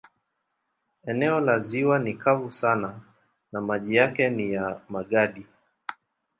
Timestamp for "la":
1.39-1.59